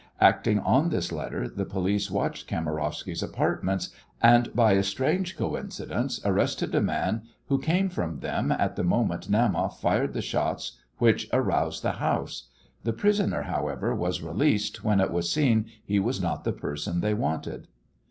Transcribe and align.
Acting 0.19 0.57
on 0.57 0.89
this 0.89 1.11
letter 1.11 1.47
the 1.47 1.63
police 1.63 2.09
watched 2.09 2.47
Kamarowsky's 2.49 3.21
apartments, 3.21 3.89
and 4.19 4.51
by 4.55 4.71
a 4.71 4.81
strange 4.81 5.37
coincidence 5.37 6.19
arrested 6.25 6.73
a 6.73 6.81
man 6.81 7.21
who 7.49 7.59
came 7.59 7.87
from 7.87 8.17
them 8.17 8.51
at 8.51 8.75
the 8.75 8.83
moment 8.83 9.29
Naumoff 9.29 9.79
fired 9.79 10.13
the 10.13 10.23
shots 10.23 10.71
which 10.97 11.29
aroused 11.31 11.83
the 11.83 11.99
house. 12.01 12.47
The 12.83 12.93
prisoner, 12.93 13.43
however, 13.43 13.93
was 13.93 14.23
released 14.23 14.83
when 14.83 14.99
it 14.99 15.11
was 15.11 15.31
seen 15.31 15.67
he 15.85 15.99
was 15.99 16.19
not 16.19 16.45
the 16.45 16.51
person 16.53 17.01
they 17.01 17.13
wanted. 17.13 17.67